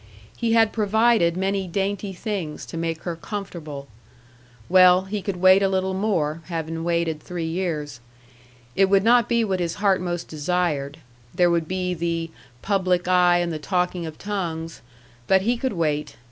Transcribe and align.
He 0.35 0.53
had 0.53 0.73
provided 0.73 1.37
many 1.37 1.67
dainty 1.67 2.11
things 2.11 2.65
to 2.65 2.75
make 2.75 3.03
her 3.03 3.15
comfortable. 3.15 3.87
Well, 4.67 5.03
he 5.03 5.21
could 5.21 5.35
wait 5.35 5.61
a 5.61 5.69
little 5.69 5.93
more, 5.93 6.41
having 6.45 6.83
waited 6.83 7.21
three 7.21 7.45
years. 7.45 7.99
It 8.75 8.85
would 8.85 9.03
not 9.03 9.29
be 9.29 9.43
what 9.43 9.59
his 9.59 9.75
heart 9.75 10.01
most 10.01 10.27
desired: 10.27 10.97
there 11.35 11.51
would 11.51 11.67
be 11.67 11.93
the 11.93 12.31
"public 12.63 13.07
eye 13.07 13.37
and 13.37 13.53
the 13.53 13.59
talking 13.59 14.07
of 14.07 14.17
tongues" 14.17 14.81
but 15.27 15.43
he 15.43 15.55
could 15.55 15.73
wait. 15.73 16.15